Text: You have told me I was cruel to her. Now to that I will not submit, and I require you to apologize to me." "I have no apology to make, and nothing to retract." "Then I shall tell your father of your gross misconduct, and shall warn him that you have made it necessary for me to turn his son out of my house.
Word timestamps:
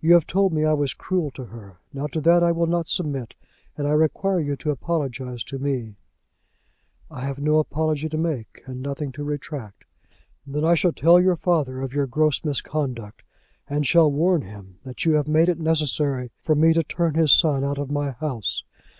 You 0.00 0.12
have 0.14 0.28
told 0.28 0.52
me 0.52 0.64
I 0.64 0.74
was 0.74 0.94
cruel 0.94 1.32
to 1.32 1.46
her. 1.46 1.78
Now 1.92 2.06
to 2.06 2.20
that 2.20 2.40
I 2.44 2.52
will 2.52 2.68
not 2.68 2.86
submit, 2.86 3.34
and 3.76 3.88
I 3.88 3.94
require 3.94 4.38
you 4.38 4.54
to 4.58 4.70
apologize 4.70 5.42
to 5.42 5.58
me." 5.58 5.96
"I 7.10 7.22
have 7.22 7.40
no 7.40 7.58
apology 7.58 8.08
to 8.10 8.16
make, 8.16 8.62
and 8.66 8.80
nothing 8.80 9.10
to 9.10 9.24
retract." 9.24 9.84
"Then 10.46 10.64
I 10.64 10.76
shall 10.76 10.92
tell 10.92 11.20
your 11.20 11.34
father 11.34 11.80
of 11.82 11.92
your 11.92 12.06
gross 12.06 12.44
misconduct, 12.44 13.24
and 13.68 13.84
shall 13.84 14.08
warn 14.12 14.42
him 14.42 14.76
that 14.84 15.04
you 15.04 15.14
have 15.14 15.26
made 15.26 15.48
it 15.48 15.58
necessary 15.58 16.30
for 16.44 16.54
me 16.54 16.72
to 16.72 16.84
turn 16.84 17.14
his 17.14 17.32
son 17.32 17.64
out 17.64 17.78
of 17.78 17.90
my 17.90 18.12
house. 18.12 18.62